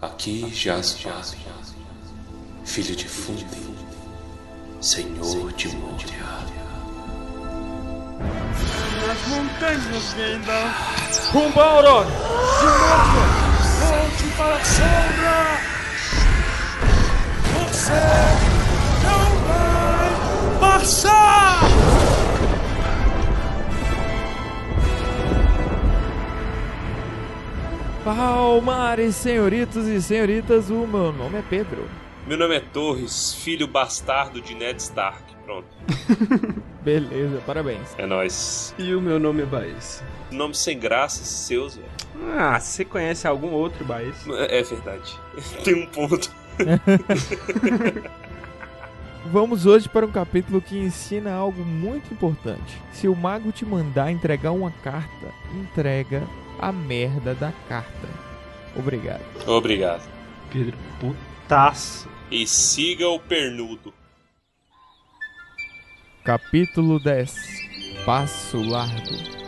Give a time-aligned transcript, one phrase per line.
[0.00, 1.36] Aqui jaz Vale,
[2.64, 3.74] filho de Fundem,
[4.80, 6.38] senhor de Moria.
[9.04, 13.22] Nas montanhas Gandalf, rumo a Aurora, de novo,
[13.80, 15.38] volte para a sombra!
[17.58, 18.00] Você
[19.02, 21.17] não vai passar!
[28.08, 31.86] Palmares, senhoritos e senhoritas, o meu nome é Pedro.
[32.26, 35.22] Meu nome é Torres, filho bastardo de Ned Stark.
[35.44, 35.66] Pronto.
[36.82, 37.94] Beleza, parabéns.
[37.98, 38.74] É nóis.
[38.78, 40.02] E o meu nome é Baez.
[40.30, 41.88] Nome sem graça, seus, velho.
[42.34, 44.16] Ah, você conhece algum outro Baez?
[44.26, 45.14] É, é verdade.
[45.62, 46.30] Tem um ponto.
[49.26, 52.80] Vamos hoje para um capítulo que ensina algo muito importante.
[52.92, 56.22] Se o mago te mandar entregar uma carta, entrega
[56.58, 58.08] a merda da carta.
[58.76, 59.22] Obrigado.
[59.46, 60.08] Obrigado.
[60.50, 62.08] Pedro, putaço.
[62.30, 63.92] E siga o pernudo.
[66.24, 67.34] Capítulo 10
[68.04, 69.38] Passo Largo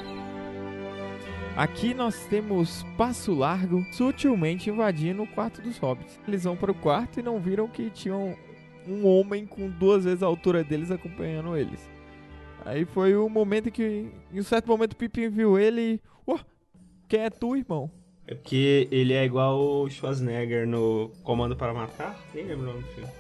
[1.56, 6.19] Aqui nós temos Passo Largo sutilmente invadindo o quarto dos hobbits.
[6.27, 8.34] Eles vão para o quarto e não viram que tinham
[8.86, 11.89] um homem com duas vezes a altura deles acompanhando eles.
[12.64, 16.00] Aí foi o momento que, em um certo momento, o Pippin viu ele e.
[16.31, 16.41] Ué,
[17.09, 17.91] quem é tu, irmão?
[18.27, 22.19] É porque ele é igual o Schwarzenegger no Comando para Matar.
[22.34, 23.11] Nem lembro o nome do filme.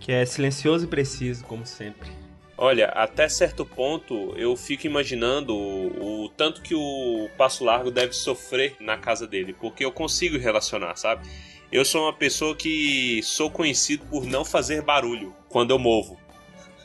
[0.00, 2.10] Que é silencioso e preciso, como sempre.
[2.56, 8.12] Olha, até certo ponto eu fico imaginando o, o, tanto que o Passo Largo deve
[8.12, 11.26] sofrer na casa dele, porque eu consigo relacionar, sabe?
[11.72, 16.20] Eu sou uma pessoa que sou conhecido por não fazer barulho quando eu movo.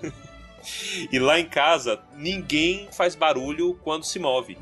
[1.12, 4.58] e lá em casa, ninguém faz barulho quando se move.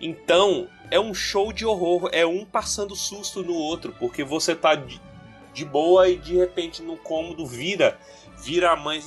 [0.00, 4.76] Então, é um show de horror, é um passando susto no outro, porque você tá
[4.76, 5.00] de,
[5.52, 7.98] de boa e de repente no cômodo vira
[8.38, 9.00] vira a mãe,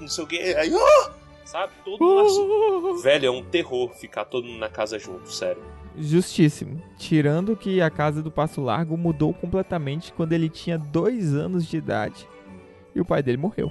[0.00, 1.10] não sei o que, aí, oh!
[1.44, 1.72] sabe?
[1.84, 2.98] Todo mundo.
[2.98, 5.62] Velho, é um terror ficar todo mundo na casa junto, sério.
[5.96, 6.82] Justíssimo.
[6.96, 11.76] Tirando que a casa do Passo Largo mudou completamente quando ele tinha dois anos de
[11.76, 12.26] idade
[12.94, 13.70] e o pai dele morreu.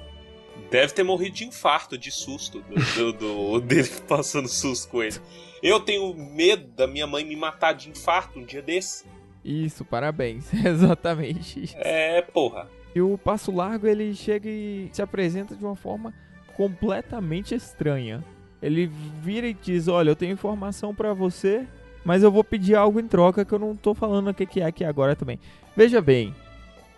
[0.70, 5.16] Deve ter morrido de infarto, de susto, do, do, do dele passando susto com ele.
[5.62, 9.04] Eu tenho medo da minha mãe me matar de infarto um dia desse.
[9.44, 10.52] Isso, parabéns.
[10.54, 11.74] Exatamente isso.
[11.78, 12.68] É, porra.
[12.94, 16.12] E o Passo Largo ele chega e se apresenta de uma forma
[16.56, 18.24] completamente estranha.
[18.62, 18.86] Ele
[19.22, 21.66] vira e diz: Olha, eu tenho informação para você,
[22.04, 24.60] mas eu vou pedir algo em troca que eu não tô falando o que, que
[24.60, 25.38] é aqui agora também.
[25.76, 26.34] Veja bem,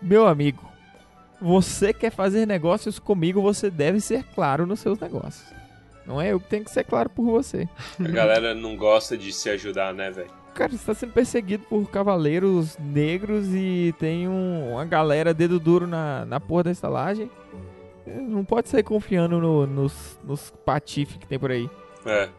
[0.01, 0.63] meu amigo,
[1.41, 5.53] você quer fazer negócios comigo, você deve ser claro nos seus negócios.
[6.05, 7.67] Não é eu que tenho que ser claro por você.
[7.99, 10.29] A galera não gosta de se ajudar, né, velho?
[10.53, 15.87] Cara, você tá sendo perseguido por cavaleiros negros e tem um, uma galera dedo duro
[15.87, 17.29] na, na porra da estalagem.
[18.05, 21.69] Não pode sair confiando no, nos, nos patife que tem por aí.
[22.05, 22.29] É.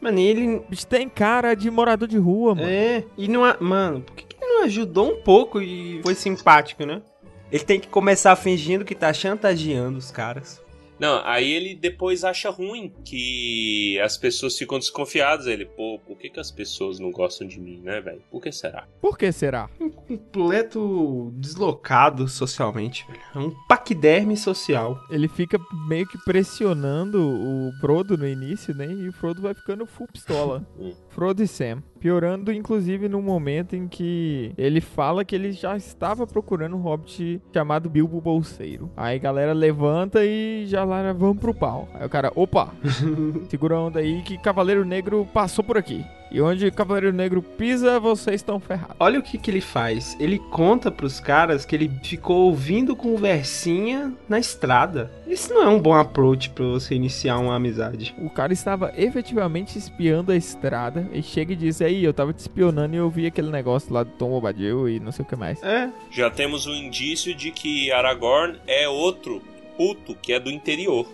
[0.00, 0.62] Mano, e ele.
[0.68, 2.68] Bicho tem cara de morador de rua, mano.
[2.68, 3.44] É, e não.
[3.44, 7.02] a- Mano, por que, que ele não ajudou um pouco e foi simpático, né?
[7.50, 10.62] Ele tem que começar fingindo que tá chantageando os caras.
[10.98, 15.46] Não, aí ele depois acha ruim que as pessoas ficam desconfiadas.
[15.46, 18.22] Ele, pô, por que, que as pessoas não gostam de mim, né, velho?
[18.30, 18.86] Por que será?
[19.00, 19.68] Por que será?
[20.08, 23.20] Completo deslocado socialmente, velho.
[23.34, 24.98] É um paquiderme social.
[25.10, 25.58] Ele fica
[25.88, 28.86] meio que pressionando o Frodo no início, né?
[28.86, 30.66] E o Frodo vai ficando full pistola.
[30.78, 30.92] Hum.
[31.10, 31.82] Frodo e Sam.
[32.00, 37.40] Piorando, inclusive, no momento em que ele fala que ele já estava procurando um hobbit
[37.52, 38.90] chamado Bilbo Bolseiro.
[38.96, 41.88] Aí a galera levanta e já lá vamos pro pau.
[41.94, 42.72] Aí o cara, opa,
[43.48, 46.04] segura a onda aí que Cavaleiro Negro passou por aqui.
[46.30, 48.96] E onde Cavaleiro Negro pisa, vocês estão ferrados.
[49.00, 50.16] Olha o que, que ele faz.
[50.20, 55.10] Ele conta pros caras que ele ficou ouvindo conversinha na estrada.
[55.26, 58.14] Isso não é um bom approach pra você iniciar uma amizade.
[58.18, 62.40] O cara estava efetivamente espiando a estrada e chega e diz: Aí, eu tava te
[62.40, 65.36] espionando e eu vi aquele negócio lá do Tom Bobadil e não sei o que
[65.36, 65.62] mais.
[65.62, 69.42] É, Já temos um indício de que Aragorn é outro
[69.78, 71.06] puto que é do interior.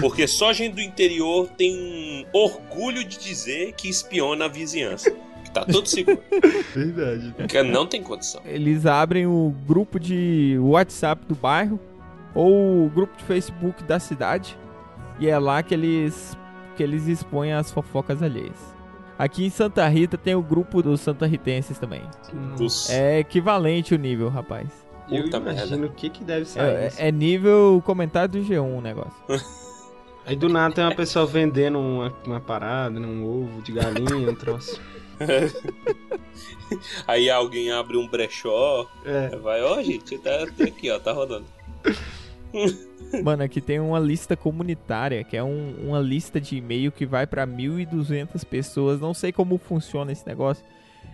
[0.00, 5.10] Porque só gente do interior tem orgulho de dizer que espiona a vizinhança.
[5.44, 6.20] Que tá tudo seguro.
[6.74, 7.34] verdade.
[7.36, 8.40] Porque não tem condição.
[8.44, 11.80] Eles abrem o grupo de WhatsApp do bairro
[12.34, 14.56] ou o grupo de Facebook da cidade
[15.18, 16.36] e é lá que eles
[16.76, 18.56] que eles expõem as fofocas alheias.
[19.18, 22.02] Aqui em Santa Rita tem o grupo dos santarritenses também.
[22.56, 24.68] Dos- É equivalente o nível, rapaz.
[25.10, 26.96] Eu Puta imagino o que que deve ser É, isso.
[27.00, 29.12] é nível comentário do G1 o negócio.
[30.26, 34.34] Aí do nada tem uma pessoa vendendo uma, uma parada, um ovo de galinha, um
[34.34, 34.80] troço.
[37.06, 39.36] Aí alguém abre um brechó, É.
[39.36, 41.46] vai, ó, gente, tá, tá aqui, ó, tá rodando.
[43.24, 47.26] Mano, aqui tem uma lista comunitária, que é um- uma lista de e-mail que vai
[47.26, 49.00] pra 1.200 pessoas.
[49.00, 50.64] Não sei como funciona esse negócio.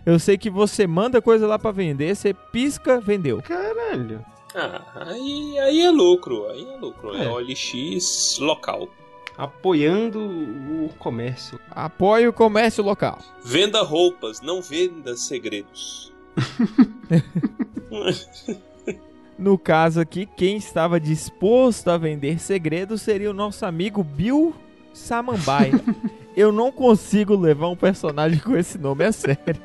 [0.06, 3.42] Eu sei que você manda coisa lá pra vender, você pisca, vendeu.
[3.42, 4.24] Caralho.
[4.54, 7.14] Ah, aí, aí é lucro, aí é lucro.
[7.14, 7.28] É, É.
[7.28, 8.88] OLX local.
[9.36, 11.60] Apoiando o comércio.
[11.70, 13.18] Apoie o comércio local.
[13.44, 16.10] Venda roupas, não venda segredos.
[19.38, 24.54] No caso aqui, quem estava disposto a vender segredos seria o nosso amigo Bill
[24.94, 25.72] Samambaia.
[26.34, 29.60] Eu não consigo levar um personagem com esse nome a sério.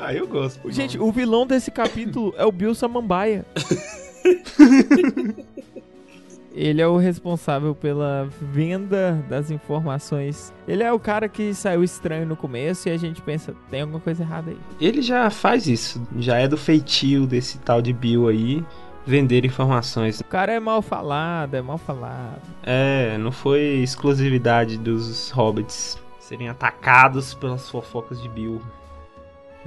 [0.00, 0.70] Ah, eu gosto.
[0.70, 3.44] Gente, o vilão desse capítulo é o Bill Samambaia.
[6.54, 10.52] Ele é o responsável pela venda das informações.
[10.66, 14.00] Ele é o cara que saiu estranho no começo e a gente pensa, tem alguma
[14.00, 14.58] coisa errada aí.
[14.80, 16.02] ele já faz isso.
[16.18, 18.64] Já é do feitio desse tal de Bill aí.
[19.06, 20.18] Vender informações.
[20.20, 22.42] O cara é mal falado, é mal falado.
[22.64, 28.60] É, não foi exclusividade dos hobbits serem atacados pelas fofocas de Bill.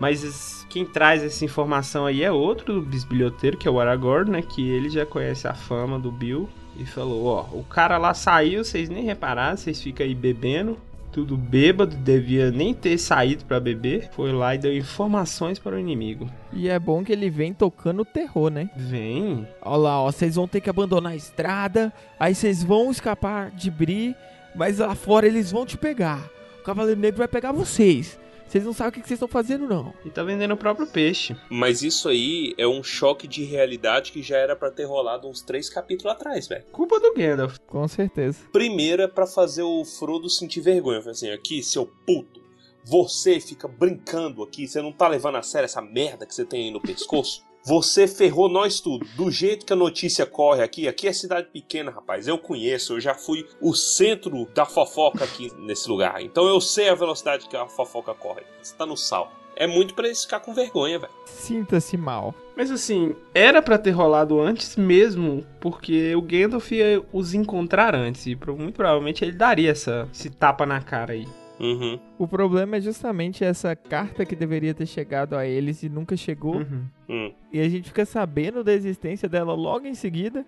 [0.01, 4.42] Mas quem traz essa informação aí é outro bisbilhoteiro, que é o Aragorn, né?
[4.42, 6.50] Que ele já conhece a fama do Bill.
[6.75, 10.75] E falou, ó, o cara lá saiu, vocês nem repararam, vocês ficam aí bebendo.
[11.12, 14.09] Tudo bêbado, devia nem ter saído pra beber.
[14.13, 16.27] Foi lá e deu informações para o inimigo.
[16.51, 18.71] E é bom que ele vem tocando terror, né?
[18.75, 19.48] Vem.
[19.62, 23.69] Olha lá, ó, vocês vão ter que abandonar a estrada, aí vocês vão escapar de
[23.69, 24.15] Bri,
[24.56, 26.27] mas lá fora eles vão te pegar.
[26.59, 28.19] O Cavaleiro Negro vai pegar vocês.
[28.51, 29.94] Vocês não sabem o que vocês estão fazendo, não.
[30.03, 31.33] E tá vendendo o próprio peixe.
[31.50, 35.42] Mas isso aí é um choque de realidade que já era pra ter rolado uns
[35.42, 36.65] três capítulos atrás, velho.
[36.65, 37.57] Culpa do Gandalf.
[37.65, 38.39] Com certeza.
[38.51, 41.00] Primeiro é pra fazer o Frodo sentir vergonha.
[41.00, 42.42] Falei assim, aqui, seu puto,
[42.83, 46.65] você fica brincando aqui, você não tá levando a sério essa merda que você tem
[46.65, 47.45] aí no pescoço?
[47.63, 49.06] Você ferrou nós tudo.
[49.16, 52.28] Do jeito que a notícia corre aqui, aqui é cidade pequena, rapaz.
[52.28, 56.22] Eu conheço, eu já fui o centro da fofoca aqui nesse lugar.
[56.22, 58.42] Então eu sei a velocidade que a fofoca corre.
[58.62, 59.31] Você tá no sal.
[59.56, 61.12] É muito pra eles ficar com vergonha, velho.
[61.25, 62.34] Sinta-se mal.
[62.56, 68.25] Mas assim, era pra ter rolado antes mesmo, porque o Gandalf ia os encontrar antes.
[68.25, 71.28] E muito provavelmente ele daria essa, esse tapa na cara aí.
[71.62, 72.00] Uhum.
[72.18, 76.56] O problema é justamente essa carta que deveria ter chegado a eles e nunca chegou.
[76.56, 76.86] Uhum.
[77.08, 77.34] Hum.
[77.54, 80.46] E a gente fica sabendo da existência dela logo em seguida.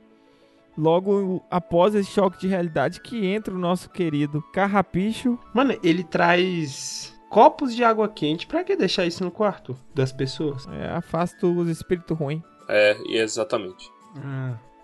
[0.76, 5.38] Logo após esse choque de realidade que entra o nosso querido Carrapicho.
[5.54, 8.48] Mano, ele traz copos de água quente.
[8.48, 10.68] Pra que deixar isso no quarto das pessoas?
[10.68, 12.42] É, afasta os espíritos ruins.
[12.68, 13.88] É, exatamente.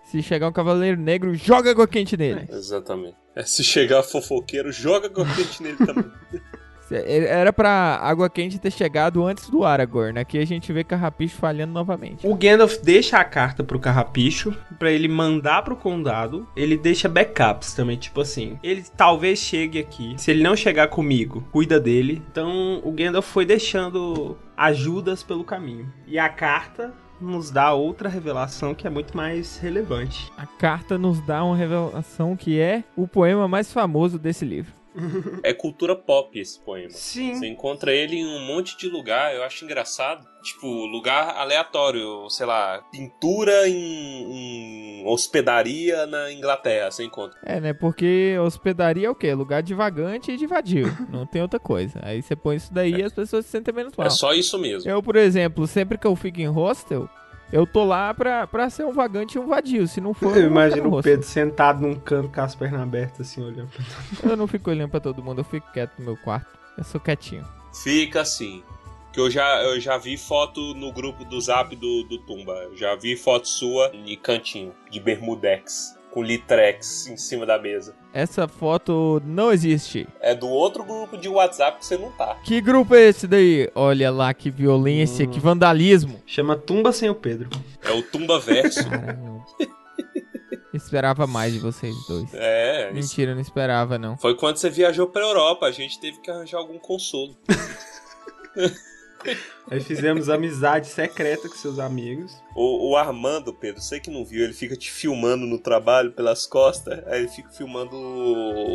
[0.04, 2.46] Se chegar um cavaleiro negro, joga água quente nele.
[2.50, 3.16] Exatamente.
[3.34, 6.10] É, se chegar fofoqueiro, joga corrente nele também.
[6.92, 10.18] É, Era pra água quente ter chegado antes do Aragorn.
[10.18, 12.26] Aqui a gente vê Carrapicho falhando novamente.
[12.26, 16.48] O Gandalf deixa a carta pro Carrapicho pra ele mandar pro condado.
[16.56, 18.58] Ele deixa backups também, tipo assim.
[18.62, 20.14] Ele talvez chegue aqui.
[20.18, 22.22] Se ele não chegar comigo, cuida dele.
[22.30, 25.92] Então o Gandalf foi deixando ajudas pelo caminho.
[26.06, 30.32] E a carta nos dá outra revelação que é muito mais relevante.
[30.36, 34.79] A carta nos dá uma revelação que é o poema mais famoso desse livro.
[35.42, 36.90] É cultura pop esse poema.
[36.90, 37.34] Sim.
[37.34, 40.28] Você encontra ele em um monte de lugar, eu acho engraçado.
[40.42, 47.38] Tipo, lugar aleatório, sei lá, pintura em, em hospedaria na Inglaterra, você encontra.
[47.44, 47.74] É, né?
[47.74, 49.34] Porque hospedaria é o quê?
[49.34, 50.86] Lugar de vagante e de vadio.
[51.12, 52.00] Não tem outra coisa.
[52.02, 54.06] Aí você põe isso daí e as pessoas se sentem menos mal.
[54.06, 54.90] É só isso mesmo.
[54.90, 57.08] Eu, por exemplo, sempre que eu fico em hostel,
[57.52, 59.86] eu tô lá pra, pra ser um vagante e um vadio.
[59.86, 61.02] Se não for, Eu eu, imagino no o.
[61.02, 63.70] Pedro sentado num canto com as pernas abertas, assim, olhando.
[64.22, 66.46] Eu não fico olhando pra todo mundo, eu fico quieto no meu quarto.
[66.78, 67.44] Eu sou quietinho.
[67.72, 68.62] Fica assim.
[69.12, 72.52] Que eu já, eu já vi foto no grupo do zap do, do Tumba.
[72.52, 77.96] Eu já vi foto sua de cantinho, de bermudex, com litrex em cima da mesa.
[78.12, 80.06] Essa foto não existe.
[80.20, 82.36] É do outro grupo de WhatsApp que você não tá.
[82.42, 83.70] Que grupo é esse daí?
[83.74, 85.30] Olha lá que violência, Hum.
[85.30, 86.20] que vandalismo.
[86.26, 87.48] Chama Tumba Sem o Pedro.
[87.84, 88.82] É o Tumba Verso.
[88.88, 89.44] Caramba.
[90.74, 92.32] Esperava mais de vocês dois.
[92.32, 94.16] é, isso Mentira, não esperava não.
[94.18, 97.36] Foi quando você viajou pra Europa, a gente teve que arranjar algum consolo.
[99.70, 102.42] Aí fizemos amizade secreta com seus amigos.
[102.54, 106.46] O, o Armando, Pedro, sei que não viu, ele fica te filmando no trabalho pelas
[106.46, 107.96] costas, aí ele fica filmando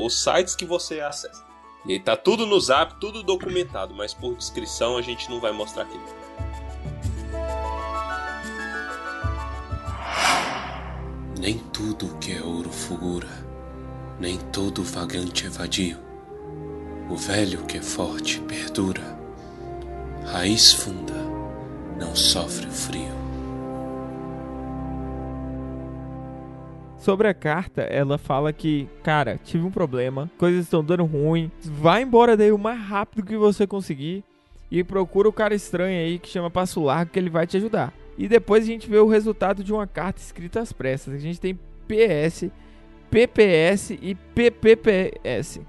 [0.03, 1.43] os sites que você acessa.
[1.85, 5.51] E aí tá tudo no zap, tudo documentado, mas por descrição a gente não vai
[5.51, 5.99] mostrar aqui.
[11.39, 13.29] Nem tudo que é ouro fulgura,
[14.19, 15.99] nem todo vagante é vadio.
[17.07, 19.24] O velho que é forte perdura,
[20.25, 21.13] Raiz funda,
[21.99, 23.13] não sofre o frio.
[26.97, 32.01] Sobre a carta, ela fala que, cara, tive um problema, coisas estão dando ruim, vai
[32.01, 34.23] embora daí o mais rápido que você conseguir
[34.71, 37.93] e procura o cara estranho aí que chama Passo Largo que ele vai te ajudar.
[38.17, 41.13] E depois a gente vê o resultado de uma carta escrita às pressas.
[41.13, 41.53] A gente tem
[41.87, 42.49] PS,
[43.11, 45.61] PPS e PPPS.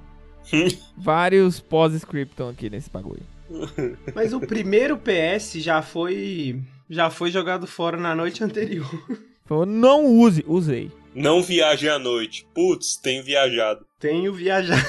[0.97, 3.36] Vários pós-scriptum aqui nesse bagulho.
[4.15, 8.89] Mas o primeiro PS já foi já foi jogado fora na noite anterior.
[9.45, 10.45] Falou, não use.
[10.47, 10.91] Usei.
[11.15, 12.47] Não viaje à noite.
[12.55, 13.85] Putz, tenho viajado.
[13.99, 14.83] Tenho viajado.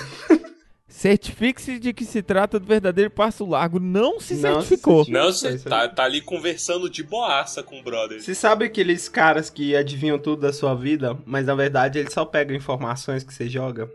[0.87, 3.79] Certifique-se de que se trata do verdadeiro passo largo.
[3.79, 5.05] Não se Não se certificou.
[5.05, 5.23] certificou.
[5.23, 8.19] Não, você tá, tá ali conversando de boaça com o brother.
[8.21, 12.25] Você sabe aqueles caras que adivinham tudo da sua vida, mas na verdade eles só
[12.25, 13.87] pegam informações que você joga?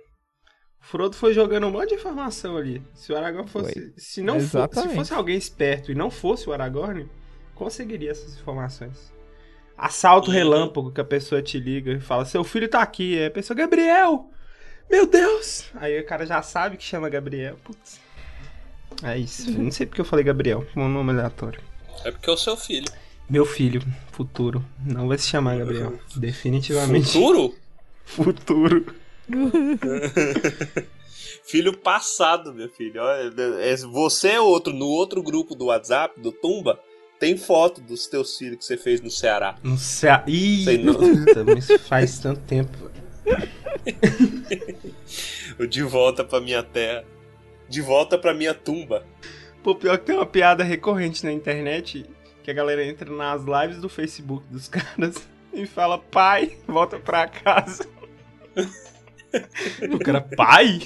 [0.82, 2.82] Frodo foi jogando um monte de informação ali.
[2.92, 3.72] Se o Aragorn fosse.
[3.72, 3.92] Foi.
[3.96, 7.08] Se não fosse, se fosse alguém esperto e não fosse o Aragorn,
[7.54, 9.12] conseguiria essas informações.
[9.78, 10.36] Assalto Uhum.
[10.36, 13.16] relâmpago que a pessoa te liga e fala: Seu filho tá aqui.
[13.18, 14.28] Aí a pessoa, Gabriel!
[14.90, 15.70] Meu Deus!
[15.76, 17.56] Aí o cara já sabe que chama Gabriel.
[17.64, 18.00] Putz.
[19.02, 19.50] É isso.
[19.52, 20.66] Não sei porque eu falei Gabriel.
[20.76, 21.60] Um nome aleatório.
[22.04, 22.86] É porque é o seu filho.
[23.30, 24.62] Meu filho, futuro.
[24.84, 25.98] Não vai se chamar Gabriel.
[26.16, 27.06] Definitivamente.
[27.12, 27.54] Futuro?
[28.04, 28.94] Futuro.
[31.44, 33.00] Filho passado, meu filho.
[33.02, 34.72] Olha, é- você é outro.
[34.72, 36.78] No outro grupo do WhatsApp, do Tumba,
[37.18, 39.56] tem foto dos teus filhos que você fez no Ceará.
[39.62, 40.22] No céu.
[40.26, 40.94] Ih, não.
[40.94, 42.90] puta, mas faz tanto tempo.
[45.58, 47.04] O De volta pra minha terra.
[47.68, 49.04] De volta pra minha tumba.
[49.62, 52.04] Pô, pior que tem uma piada recorrente na internet
[52.42, 55.16] que a galera entra nas lives do Facebook dos caras
[55.52, 57.86] e fala: pai, volta pra casa.
[59.92, 60.80] O cara, pai?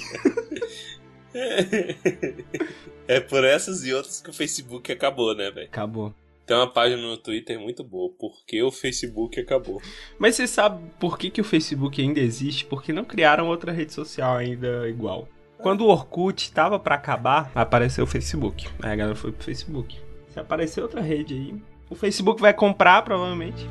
[3.07, 5.67] É por essas e outras que o Facebook acabou, né, velho?
[5.67, 6.13] Acabou.
[6.45, 8.09] Tem uma página no Twitter muito boa.
[8.09, 9.81] Por que o Facebook acabou?
[10.19, 12.65] Mas você sabe por que, que o Facebook ainda existe?
[12.65, 15.27] Porque não criaram outra rede social ainda igual.
[15.57, 18.67] Quando o Orkut tava pra acabar, apareceu o Facebook.
[18.81, 19.97] Aí a galera foi pro Facebook.
[20.29, 21.55] Se aparecer outra rede aí,
[21.89, 23.67] o Facebook vai comprar provavelmente.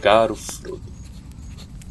[0.00, 0.77] Caro Frodo,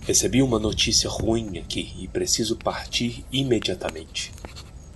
[0.08, 4.32] recebi uma notícia ruim aqui e preciso partir imediatamente.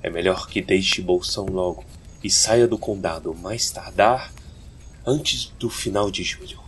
[0.01, 1.83] É melhor que deixe Bolsão logo
[2.23, 4.33] e saia do condado mais tardar
[5.05, 6.61] antes do final de julho.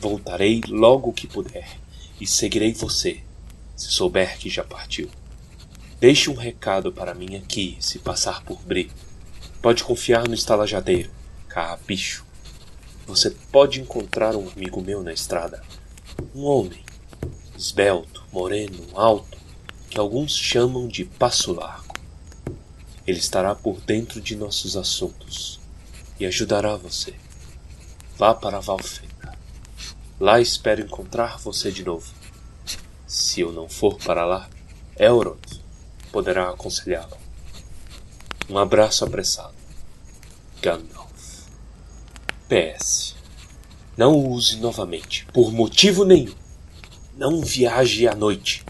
[0.00, 1.68] Voltarei logo que puder
[2.20, 3.20] e seguirei você,
[3.74, 5.10] se souber que já partiu.
[5.98, 8.92] Deixe um recado para mim aqui, se passar por Bri.
[9.60, 11.10] Pode confiar no estalajadeiro,
[11.48, 12.24] carrapicho.
[13.08, 15.64] Você pode encontrar um amigo meu na estrada.
[16.32, 16.84] Um homem,
[17.58, 19.36] esbelto, moreno, alto,
[19.90, 21.92] que alguns chamam de passo largo.
[23.04, 25.58] Ele estará por dentro de nossos assuntos
[26.20, 27.14] e ajudará você.
[28.16, 29.36] Vá para Valfenda.
[30.20, 32.12] Lá espero encontrar você de novo.
[33.06, 34.48] Se eu não for para lá,
[34.96, 35.60] Elrond
[36.12, 37.16] poderá aconselhá-lo.
[38.48, 39.54] Um abraço apressado.
[40.62, 41.08] Gandalf.
[42.48, 43.16] PS.
[43.96, 46.47] Não o use novamente, por motivo nenhum.
[47.18, 48.64] Não viaje à noite.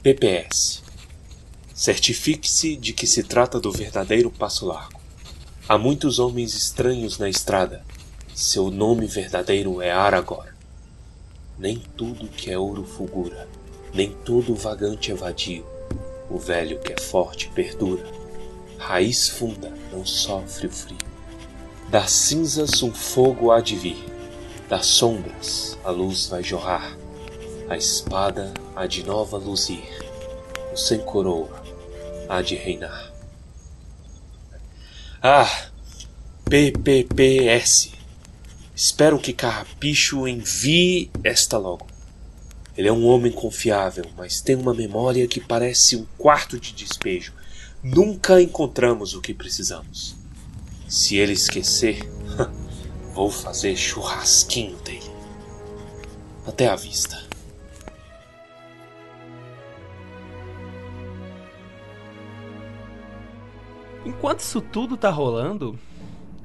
[0.00, 0.80] PPS.
[1.74, 5.00] Certifique-se de que se trata do verdadeiro Passo Largo.
[5.68, 7.84] Há muitos homens estranhos na estrada.
[8.32, 10.52] Seu nome verdadeiro é Aragorn.
[11.58, 13.48] Nem tudo que é ouro fulgura,
[13.92, 15.66] nem todo vagante é vadio.
[16.30, 18.06] O velho que é forte perdura.
[18.78, 20.96] Raiz funda não sofre o frio.
[21.90, 23.98] Das cinzas um fogo há de vir,
[24.68, 26.96] das sombras a luz vai jorrar,
[27.68, 29.84] a espada há de nova luzir,
[30.72, 31.62] o sem coroa
[32.28, 33.12] há de reinar.
[35.22, 35.68] Ah,
[36.48, 37.92] PPPS.
[38.74, 41.86] Espero que Carrapicho envie esta logo.
[42.76, 47.32] Ele é um homem confiável, mas tem uma memória que parece um quarto de despejo.
[47.82, 50.14] Nunca encontramos o que precisamos.
[50.88, 52.08] Se ele esquecer,
[53.12, 55.10] vou fazer churrasquinho dele.
[56.46, 57.27] Até a vista.
[64.08, 65.78] Enquanto isso tudo tá rolando,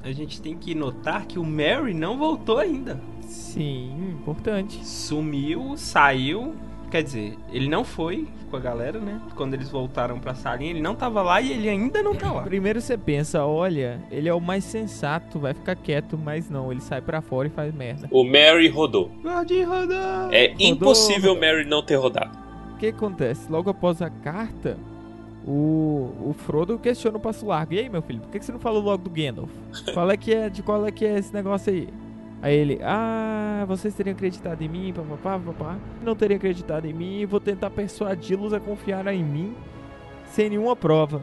[0.04, 3.00] a gente tem que notar que o Mary não voltou ainda.
[3.22, 4.86] Sim, importante.
[4.86, 6.54] Sumiu, saiu.
[6.92, 9.20] Quer dizer, ele não foi com a galera, né?
[9.36, 12.42] Quando eles voltaram pra salinha, ele não tava lá e ele ainda não tá lá.
[12.46, 16.82] Primeiro você pensa, olha, ele é o mais sensato, vai ficar quieto, mas não, ele
[16.82, 18.08] sai pra fora e faz merda.
[18.12, 19.10] O Mary rodou.
[19.24, 20.30] Pode rodar.
[20.34, 21.50] É Rodou, impossível o rodou.
[21.50, 22.38] Mary não ter rodado.
[22.74, 23.50] O que acontece?
[23.50, 24.78] Logo após a carta,
[25.46, 27.74] o, o Frodo questiona o Passo Largo.
[27.74, 29.50] E aí, meu filho, por que que você não falou logo do Gandalf?
[29.94, 31.90] Qual é que é, de qual é que é esse negócio aí?
[32.42, 35.78] Aí ele, ah, vocês teriam acreditado em mim, papapá, papapá.
[36.04, 39.56] Não teriam acreditado em mim, vou tentar persuadi-los a confiar em mim
[40.30, 41.22] sem nenhuma prova.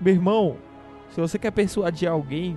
[0.00, 0.56] Meu irmão,
[1.10, 2.56] se você quer persuadir alguém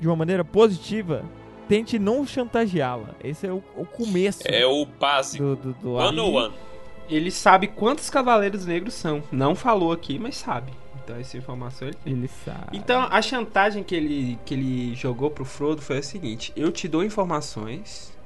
[0.00, 1.22] de uma maneira positiva,
[1.68, 3.10] tente não chantageá-la.
[3.22, 5.44] Esse é o, o começo É o básico.
[5.44, 6.54] do, do, do One on one.
[7.10, 9.22] Ele sabe quantos cavaleiros negros são.
[9.32, 10.72] Não falou aqui, mas sabe.
[11.02, 12.12] Então essa informação ele tem.
[12.12, 12.76] Ele sabe.
[12.76, 16.86] Então a chantagem que ele, que ele jogou pro Frodo foi a seguinte: eu te
[16.86, 18.16] dou informações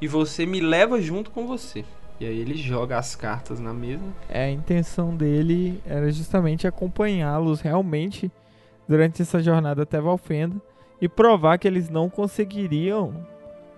[0.00, 1.84] e você me leva junto com você.
[2.20, 4.04] E aí ele joga as cartas na mesa.
[4.28, 8.30] É, a intenção dele era justamente acompanhá-los realmente
[8.88, 10.56] durante essa jornada até Valfenda
[11.00, 13.26] e provar que eles não conseguiriam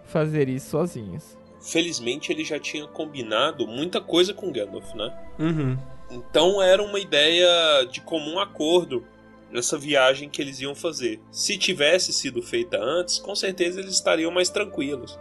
[0.05, 1.38] fazer isso sozinhos.
[1.61, 5.13] Felizmente ele já tinha combinado muita coisa com Gandalf, né?
[5.39, 5.79] Uhum.
[6.11, 9.05] Então era uma ideia de comum acordo
[9.53, 11.21] essa viagem que eles iam fazer.
[11.31, 15.19] Se tivesse sido feita antes, com certeza eles estariam mais tranquilos.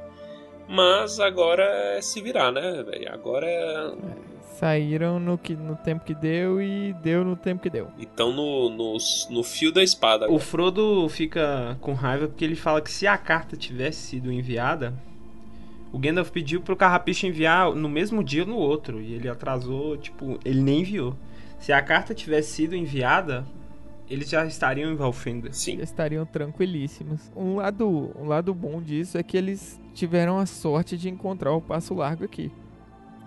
[0.67, 3.13] Mas agora é se virar, né, velho?
[3.13, 3.94] Agora é.
[4.58, 7.89] Saíram no, que, no tempo que deu e deu no tempo que deu.
[7.98, 8.98] Então no, no,
[9.29, 10.29] no fio da espada.
[10.29, 14.94] O Frodo fica com raiva porque ele fala que se a carta tivesse sido enviada,
[15.91, 19.01] o Gandalf pediu pro Carrapicho enviar no mesmo dia ou no outro.
[19.01, 21.15] E ele atrasou, tipo, ele nem enviou.
[21.60, 23.46] Se a carta tivesse sido enviada,
[24.10, 25.51] eles já estariam em Valfenda.
[25.51, 25.74] Sim.
[25.74, 27.32] Eles estariam tranquilíssimos.
[27.36, 31.62] Um lado, um lado bom disso é que eles tiveram a sorte de encontrar o
[31.62, 32.51] Passo Largo aqui.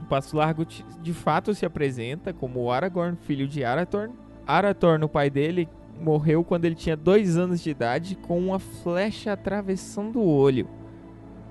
[0.01, 4.15] O Passo Largo de fato se apresenta como o Aragorn, filho de Arathorn.
[4.47, 5.69] Arathorn, o pai dele,
[6.01, 10.67] morreu quando ele tinha dois anos de idade com uma flecha atravessando o olho.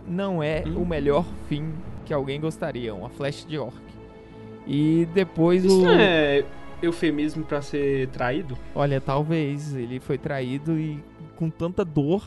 [0.10, 0.82] Não é Hum.
[0.82, 1.72] o melhor fim
[2.06, 3.78] que alguém gostaria, uma flecha de orc.
[4.68, 5.84] E depois Isso o...
[5.86, 6.44] não é
[6.82, 8.58] eufemismo pra ser traído?
[8.74, 11.04] Olha, talvez ele foi traído e
[11.36, 12.24] com tanta dor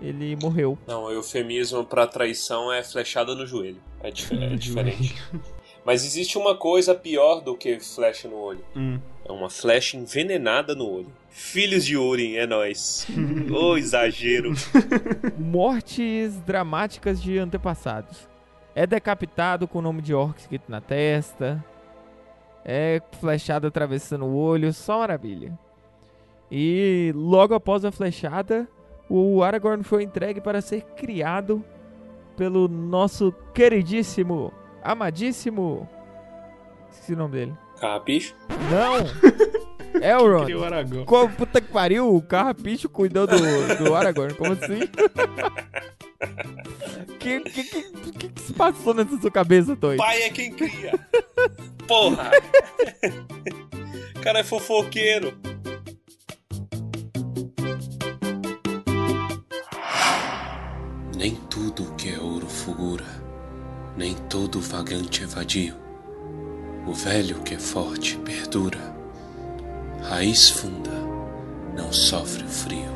[0.00, 0.76] ele morreu.
[0.86, 3.78] Não, eufemismo pra traição é flechada no joelho.
[4.02, 5.14] É, dif- é diferente.
[5.84, 8.64] Mas existe uma coisa pior do que flecha no olho.
[8.76, 8.98] Hum.
[9.24, 11.12] É uma flecha envenenada no olho.
[11.32, 13.06] Filhos de Urim, é nóis.
[13.50, 14.52] Ô, exagero.
[15.38, 18.28] Mortes dramáticas de antepassados.
[18.74, 21.64] É decapitado com o nome de orc escrito na testa.
[22.64, 25.58] É flechado atravessando o olho, só maravilha.
[26.50, 28.68] E logo após a flechada,
[29.08, 31.64] o Aragorn foi entregue para ser criado
[32.36, 35.88] pelo nosso queridíssimo, amadíssimo.
[36.90, 37.54] Esqueci o nome dele.
[37.80, 38.34] Carrapicho?
[38.70, 39.61] Não!
[40.00, 40.44] Elrond.
[40.44, 41.04] Criou Aragorn.
[41.04, 43.36] Como puta que pariu, o Carrapicho cuidou do,
[43.84, 44.80] do Aragorn, como assim?
[47.18, 49.96] que, que, que, que, que se passou nessa sua cabeça, Toy?
[49.96, 50.92] Pai é quem cria.
[51.86, 52.30] Porra.
[54.22, 55.34] cara é fofoqueiro.
[61.16, 63.04] Nem tudo que é ouro fulgura,
[63.96, 65.76] nem todo vagante é vadio.
[66.86, 68.78] O velho que é forte perdura,
[70.12, 70.90] raiz funda,
[71.74, 72.92] não sofre o frio.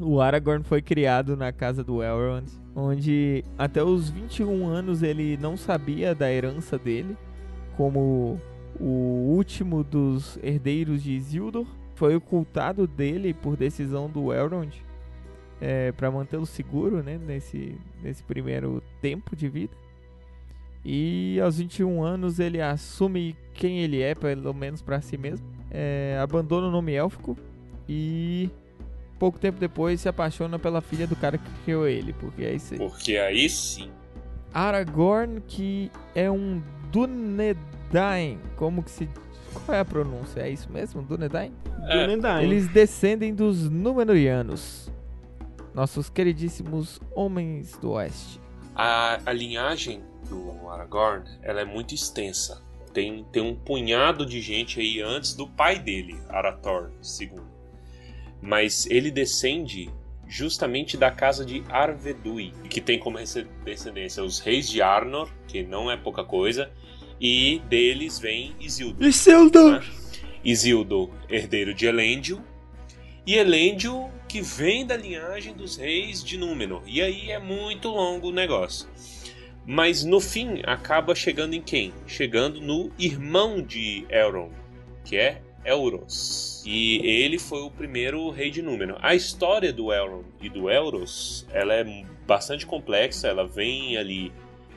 [0.00, 5.56] O Aragorn foi criado na casa do Elrond, onde até os 21 anos ele não
[5.56, 7.16] sabia da herança dele,
[7.76, 8.40] como
[8.80, 11.66] o último dos herdeiros de Isildur.
[11.94, 14.74] Foi ocultado dele por decisão do Elrond
[15.60, 19.85] é, para mantê-lo seguro né, nesse, nesse primeiro tempo de vida.
[20.88, 25.44] E aos 21 anos ele assume quem ele é, pelo menos para si mesmo.
[25.68, 27.36] É, abandona o nome élfico
[27.88, 28.48] e
[29.18, 32.74] pouco tempo depois se apaixona pela filha do cara que criou ele, porque é isso
[32.74, 32.78] aí.
[32.78, 33.90] Porque aí sim.
[34.54, 39.08] Aragorn, que é um Dunedain, como que se...
[39.52, 40.42] Qual é a pronúncia?
[40.42, 41.02] É isso mesmo?
[41.02, 41.52] Dunedain?
[41.88, 42.44] É, Dúnedain.
[42.44, 44.88] Eles descendem dos Númenóreanos,
[45.74, 48.40] nossos queridíssimos homens do oeste.
[48.72, 52.62] A, a linhagem do Aragorn ela é muito extensa.
[52.92, 57.40] Tem, tem um punhado de gente aí antes do pai dele, Arathorn II.
[58.40, 59.90] Mas ele descende
[60.26, 63.18] justamente da casa de Arvedui, que tem como
[63.64, 66.70] descendência os reis de Arnor, que não é pouca coisa,
[67.20, 69.06] e deles vem Isildur.
[69.06, 69.84] Isildur!
[70.44, 72.40] Isildur, herdeiro de Elendil,
[73.26, 76.82] e Elendil, que vem da linhagem dos reis de Númenor.
[76.86, 78.88] E aí é muito longo o negócio.
[79.66, 81.92] Mas no fim acaba chegando em quem?
[82.06, 84.52] Chegando no irmão de Elrond,
[85.04, 86.62] que é Elros.
[86.64, 88.98] E ele foi o primeiro rei de Númenor.
[89.02, 91.84] A história do Elrond e do Elros, ela é
[92.24, 94.32] bastante complexa, ela vem ali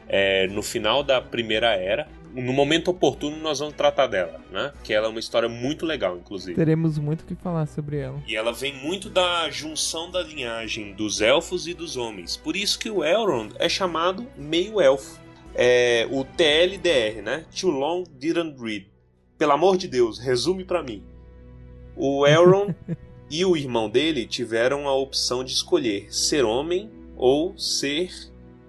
[0.07, 2.07] é, no final da Primeira Era.
[2.33, 4.71] No momento oportuno nós vamos tratar dela, né?
[4.83, 6.55] Que ela é uma história muito legal, inclusive.
[6.55, 8.21] Teremos muito o que falar sobre ela.
[8.27, 12.37] E ela vem muito da junção da linhagem dos elfos e dos homens.
[12.37, 15.19] Por isso que o Elrond é chamado meio elfo.
[15.55, 17.45] É o TLDR, né?
[17.59, 18.87] Too long didn't read.
[19.37, 21.03] Pelo amor de Deus, resume para mim.
[21.95, 22.75] O Elrond
[23.29, 28.11] e o irmão dele tiveram a opção de escolher ser homem ou ser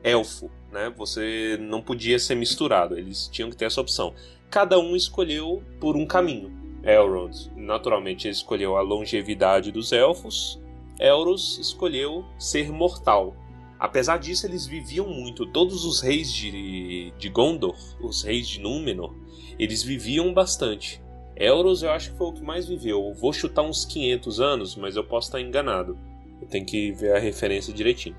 [0.03, 0.93] elfo né?
[0.97, 4.15] Você não podia ser misturado, eles tinham que ter essa opção.
[4.51, 6.51] Cada um escolheu por um caminho.
[6.83, 10.61] Elrond, naturalmente, escolheu a longevidade dos elfos.
[10.99, 13.37] Elros escolheu ser mortal.
[13.79, 15.47] Apesar disso, eles viviam muito.
[15.47, 19.15] Todos os reis de, de Gondor, os reis de Númenor,
[19.59, 21.03] eles viviam bastante.
[21.37, 23.15] Elros eu acho que foi o que mais viveu.
[23.15, 25.99] vou chutar uns 500 anos, mas eu posso estar enganado.
[26.41, 28.17] Eu tenho que ver a referência direitinho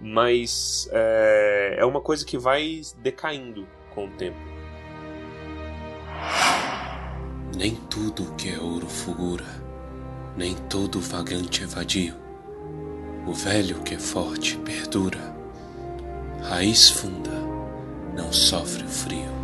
[0.00, 4.38] mas é, é uma coisa que vai decaindo com o tempo.
[7.56, 9.46] Nem tudo que é ouro fulgura,
[10.36, 12.14] nem todo vagante é vadio.
[13.26, 15.34] O velho que é forte perdura,
[16.42, 17.30] raiz funda,
[18.14, 19.36] não sofre o frio.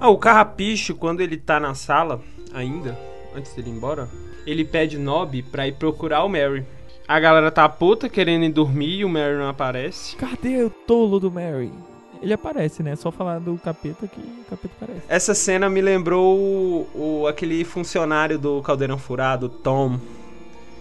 [0.00, 2.22] Ah, o carrapicho, quando ele tá na sala,
[2.54, 2.96] ainda,
[3.34, 4.08] antes dele ir embora,
[4.46, 6.64] ele pede Nob pra ir procurar o Mary.
[7.08, 10.14] A galera tá puta querendo ir dormir e o Mary não aparece.
[10.16, 11.72] Cadê o tolo do Mary?
[12.20, 12.94] Ele aparece, né?
[12.96, 15.02] Só falar do capeta que o capeta aparece.
[15.08, 16.88] Essa cena me lembrou o,
[17.22, 19.98] o aquele funcionário do Caldeirão Furado, Tom,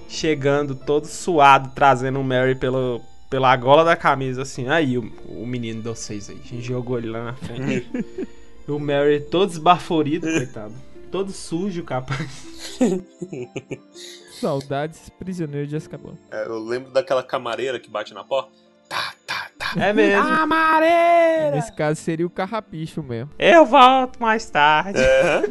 [0.09, 4.67] chegando todo suado, trazendo o Mary pelo, pela gola da camisa, assim.
[4.67, 6.41] Aí o, o menino de vocês aí.
[6.43, 7.87] A gente jogou ele lá na frente.
[8.67, 10.73] o Mary todo esbaforido, coitado.
[11.11, 12.47] Todo sujo, capaz.
[14.39, 16.17] Saudades prisioneiro de Azkaban.
[16.29, 18.51] É, eu lembro daquela camareira que bate na porta.
[18.87, 19.71] Tá, tá, tá.
[19.75, 20.23] É mesmo.
[20.23, 21.51] Camareira!
[21.55, 23.31] Nesse caso seria o carrapicho mesmo.
[23.37, 24.99] Eu volto mais tarde.
[24.99, 25.41] É.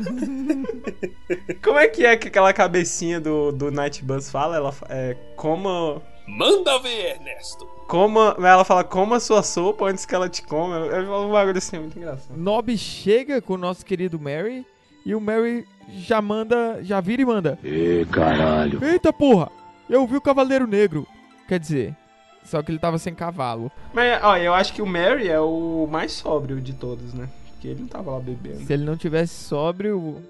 [1.62, 4.56] Como é que é que aquela cabecinha do, do Night Bus fala?
[4.56, 6.00] Ela é como.
[6.26, 7.66] Manda ver, Ernesto!
[7.86, 10.86] Coma, ela fala, coma sua sopa antes que ela te coma.
[10.86, 12.36] É um bagulho assim, muito engraçado.
[12.36, 14.66] Nob chega com o nosso querido Mary
[15.06, 17.56] e o Mary já manda, já vira e manda.
[17.62, 18.84] Ê, caralho.
[18.84, 19.48] Eita porra,
[19.88, 21.06] eu vi o Cavaleiro Negro.
[21.46, 21.96] Quer dizer,
[22.44, 23.70] só que ele tava sem cavalo.
[23.94, 27.28] Mas, ó, eu acho que o Mary é o mais sóbrio de todos, né?
[27.52, 28.66] Porque ele não tava lá bebendo.
[28.66, 30.20] Se ele não tivesse sóbrio,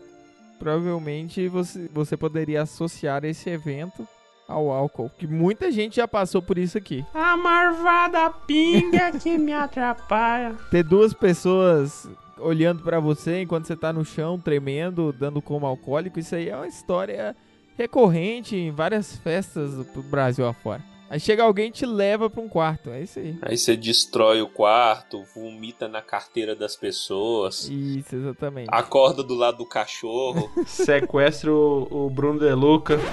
[0.59, 4.07] provavelmente você, você poderia associar esse evento
[4.49, 5.11] ao álcool.
[5.19, 7.05] Que muita gente já passou por isso aqui.
[7.15, 10.55] A marvada pinga que me atrapalha.
[10.71, 16.19] Ter duas pessoas olhando para você enquanto você tá no chão, tremendo, dando como alcoólico,
[16.19, 17.35] isso aí é uma história
[17.77, 20.83] recorrente em várias festas do Brasil afora.
[21.09, 23.39] Aí chega alguém e te leva pra um quarto, é isso aí.
[23.43, 27.69] Aí você destrói o quarto, vomita na carteira das pessoas.
[27.71, 28.69] Isso, exatamente.
[28.73, 30.51] Acorda do lado do cachorro.
[30.67, 32.99] Sequestra o, o Bruno De Luca.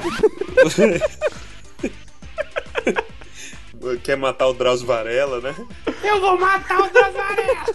[4.01, 5.53] Quer matar o Drauzio Varela, né?
[6.03, 7.65] Eu vou matar o Drauzio Varela!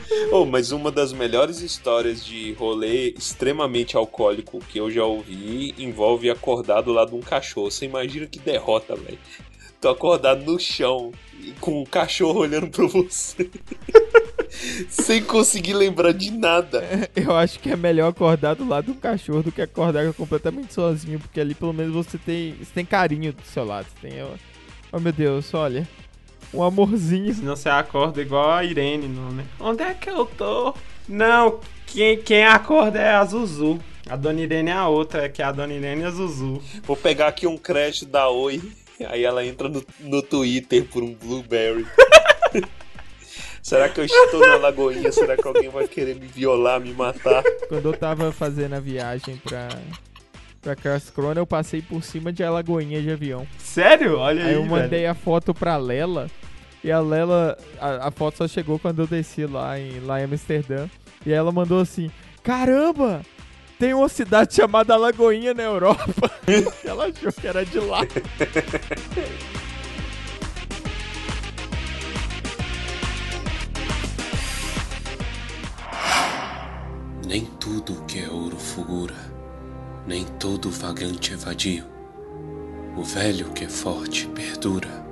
[0.32, 6.30] oh, mas uma das melhores histórias de rolê extremamente alcoólico que eu já ouvi envolve
[6.30, 7.70] acordar do lado de um cachorro.
[7.70, 9.18] Você imagina que derrota, velho.
[9.80, 11.12] Tô acordado no chão
[11.60, 13.50] com um cachorro olhando pra você.
[14.88, 16.82] Sem conseguir lembrar de nada.
[17.14, 21.18] Eu acho que é melhor acordar do lado do cachorro do que acordar completamente sozinho,
[21.18, 23.86] porque ali pelo menos você tem, você tem carinho do seu lado.
[24.00, 24.12] Tem,
[24.92, 25.86] oh meu Deus, olha.
[26.56, 27.34] Um amorzinho.
[27.34, 29.44] Senão você acorda igual a Irene, não, né?
[29.60, 30.74] Onde é que eu tô?
[31.08, 33.78] Não, quem, quem acorda é a Zuzu.
[34.08, 36.60] A Dona Irene é a outra, que é a Dona Irene é a Zuzu.
[36.84, 38.62] Vou pegar aqui um crédito da Oi.
[39.08, 41.86] Aí ela entra no, no Twitter por um Blueberry.
[43.62, 45.10] Será que eu estou na lagoinha?
[45.10, 47.42] Será que alguém vai querer me violar, me matar?
[47.68, 49.68] Quando eu tava fazendo a viagem pra,
[50.62, 50.76] pra
[51.12, 53.44] Crona, eu passei por cima de Alagoinha de avião.
[53.58, 54.18] Sério?
[54.18, 55.10] Olha aí, Aí eu mandei velho.
[55.10, 56.30] a foto pra Lela.
[56.86, 60.24] E a Lela, a, a, foto só chegou quando eu desci lá em, lá em
[60.24, 60.88] Amsterdã.
[61.26, 62.12] E ela mandou assim:
[62.44, 63.22] Caramba!
[63.76, 66.30] Tem uma cidade chamada Alagoinha na Europa.
[66.86, 68.02] ela achou que era de lá.
[77.26, 79.16] Nem tudo que é ouro fulgura,
[80.06, 81.84] nem todo vagante é vadio.
[82.96, 85.05] O velho que é forte perdura,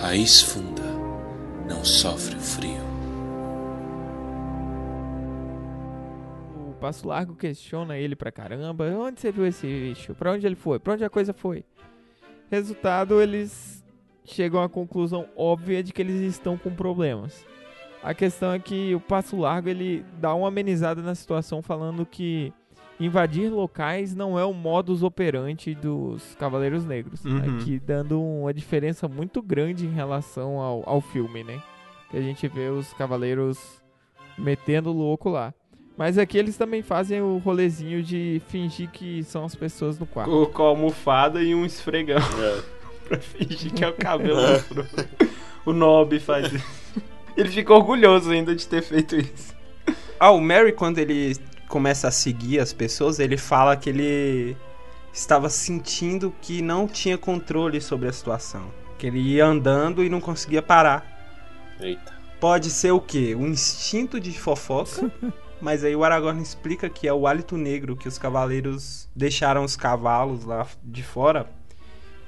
[0.00, 0.82] raiz funda,
[1.68, 2.88] não sofre o frio.
[6.68, 8.84] O Passo Largo questiona ele pra caramba.
[8.96, 10.14] Onde você viu esse bicho?
[10.14, 10.78] Pra onde ele foi?
[10.78, 11.64] Pra onde a coisa foi?
[12.48, 13.84] Resultado, eles
[14.24, 17.44] chegam à conclusão óbvia de que eles estão com problemas.
[18.00, 22.52] A questão é que o Passo Largo ele dá uma amenizada na situação falando que
[23.00, 27.24] invadir locais não é o modus operandi dos Cavaleiros Negros.
[27.24, 27.58] Uhum.
[27.58, 31.62] Aqui dando uma diferença muito grande em relação ao, ao filme, né?
[32.10, 33.82] Que a gente vê os Cavaleiros
[34.36, 35.52] metendo louco lá.
[35.96, 40.30] Mas aqui eles também fazem o rolezinho de fingir que são as pessoas no quarto.
[40.30, 42.62] Colocou a almofada e um esfregão É.
[43.08, 44.86] pra fingir que é o cabelo afro.
[45.66, 47.02] O Nob faz isso.
[47.36, 49.54] Ele fica orgulhoso ainda de ter feito isso.
[50.18, 51.36] Ah, o Mary, quando ele
[51.68, 54.56] começa a seguir as pessoas, ele fala que ele
[55.12, 58.72] estava sentindo que não tinha controle sobre a situação.
[58.96, 61.06] Que ele ia andando e não conseguia parar.
[61.80, 62.12] Eita.
[62.40, 63.34] Pode ser o quê?
[63.34, 65.10] Um instinto de fofoca?
[65.60, 69.76] Mas aí o Aragorn explica que é o hálito negro que os cavaleiros deixaram os
[69.76, 71.50] cavalos lá de fora.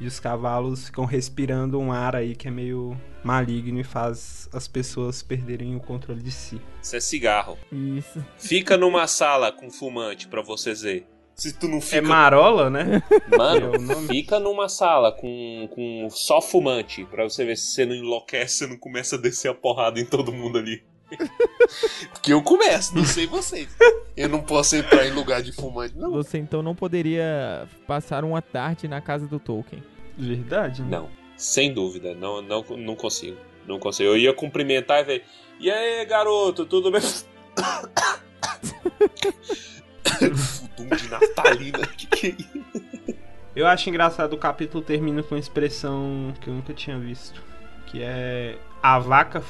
[0.00, 4.66] E os cavalos ficam respirando um ar aí que é meio maligno e faz as
[4.66, 6.60] pessoas perderem o controle de si.
[6.82, 7.58] Isso é cigarro.
[7.70, 8.24] Isso.
[8.38, 11.06] Fica numa sala com fumante pra vocês ver.
[11.34, 11.96] Se tu não fica.
[11.96, 13.02] É marola, né?
[13.36, 17.94] Mano, É fica numa sala com, com só fumante pra você ver se você não
[17.94, 20.82] enlouquece, você não começa a descer a porrada em todo mundo ali.
[22.12, 23.68] Porque eu começo, não sei vocês.
[24.16, 26.10] Eu não posso entrar em lugar de fumante, não.
[26.12, 29.82] Você então não poderia passar uma tarde na casa do Tolkien.
[30.16, 30.88] Verdade, né?
[30.90, 33.38] Não, sem dúvida, não, não, não consigo.
[33.66, 34.10] Não consigo.
[34.10, 35.24] Eu ia cumprimentar e ver.
[35.58, 37.00] E aí, garoto, tudo bem?
[40.34, 42.60] Fudum de naftalina, que que é isso?
[43.54, 47.42] Eu acho engraçado o capítulo termina com uma expressão que eu nunca tinha visto.
[47.86, 49.42] Que é a vaca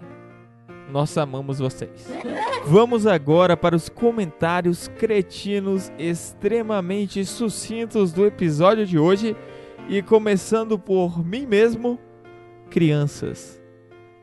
[0.90, 2.09] Nós amamos vocês.
[2.64, 9.37] Vamos agora para os comentários cretinos extremamente sucintos do episódio de hoje.
[9.88, 11.99] E começando por mim mesmo,
[12.70, 13.62] crianças,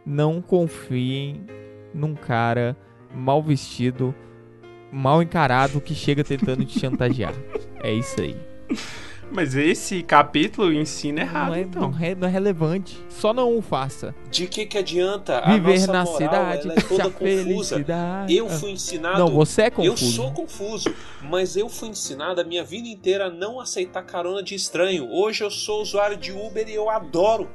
[0.05, 1.45] não confiem
[1.93, 2.75] num cara
[3.13, 4.13] mal vestido,
[4.91, 7.33] mal encarado que chega tentando te chantagear.
[7.81, 8.35] É isso aí.
[9.31, 11.89] Mas esse capítulo ensina errado, Não é, então.
[11.91, 13.03] não é- não é relevante.
[13.09, 14.13] Só não o faça.
[14.29, 15.39] De que que adianta?
[15.39, 17.17] A Viver nossa na moral, cidade, ela é toda confusa.
[17.17, 18.35] felicidade.
[18.35, 19.17] Eu fui ensinado.
[19.19, 20.11] Não, você é Eu confuso.
[20.11, 24.53] sou confuso, mas eu fui ensinado a minha vida inteira a não aceitar carona de
[24.53, 25.09] estranho.
[25.09, 27.49] Hoje eu sou usuário de Uber e eu adoro.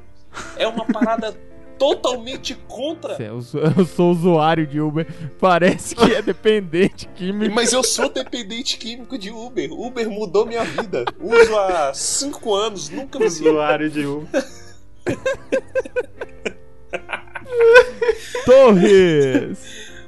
[0.57, 1.33] É uma parada
[1.79, 3.15] totalmente contra.
[3.23, 5.07] Eu sou, eu sou usuário de Uber.
[5.39, 7.55] Parece que é dependente químico.
[7.55, 9.71] Mas eu sou dependente químico de Uber.
[9.71, 11.05] Uber mudou minha vida.
[11.19, 14.45] Uso há 5 anos, nunca me Usuário de Uber.
[18.45, 19.59] Torres!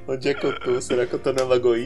[0.08, 0.82] Onde é que eu tô?
[0.82, 1.86] Será que eu tô na Lagoinha?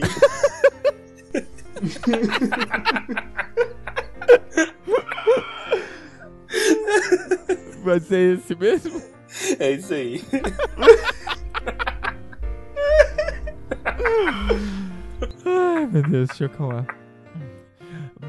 [7.82, 9.15] Vai ser esse mesmo?
[9.58, 10.24] É isso aí.
[15.44, 16.86] Ai, meu Deus, deixa eu calmar.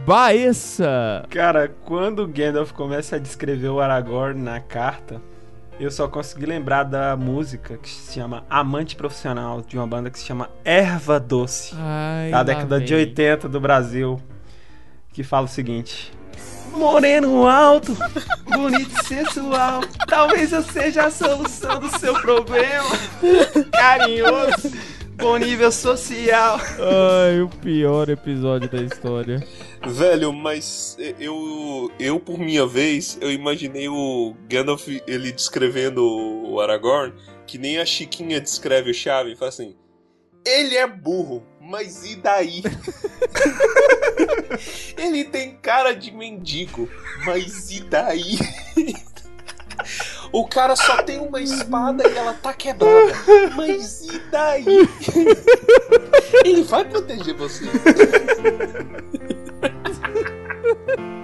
[0.05, 1.25] Baessa!
[1.29, 5.21] Cara, quando o Gandalf começa a descrever o Aragorn na carta,
[5.79, 10.17] eu só consegui lembrar da música que se chama Amante Profissional, de uma banda que
[10.17, 13.05] se chama Erva Doce, Ai, da década de vem.
[13.05, 14.19] 80 do Brasil,
[15.11, 16.11] que fala o seguinte:
[16.71, 17.95] Moreno alto,
[18.45, 22.85] bonito e sensual, talvez eu seja a solução do seu problema.
[23.71, 24.71] Carinhoso,
[25.15, 26.59] bom nível social.
[26.59, 29.45] Ai, o pior episódio da história.
[29.85, 37.13] Velho, mas eu, eu por minha vez, eu imaginei o Gandalf ele descrevendo o Aragorn,
[37.45, 39.75] que nem a Chiquinha descreve o Chave, e fala assim:
[40.47, 42.63] Ele é burro, mas e daí?
[44.97, 46.89] ele tem cara de mendigo,
[47.25, 48.39] mas e daí?
[50.31, 53.13] O cara só tem uma espada e ela tá quebrada.
[53.57, 54.65] Mas e daí?
[56.45, 57.65] Ele vai proteger você.